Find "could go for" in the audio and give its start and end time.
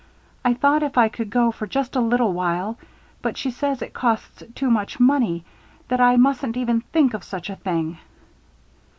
1.09-1.67